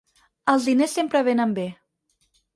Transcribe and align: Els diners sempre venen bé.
Els 0.53 0.65
diners 0.69 0.95
sempre 0.99 1.23
venen 1.29 1.55
bé. 1.61 1.69